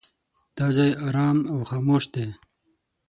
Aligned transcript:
دا 0.57 0.67
ځای 0.77 0.91
ارام 1.07 1.37
او 1.51 1.57
خاموش 1.69 2.03
دی. 2.13 2.27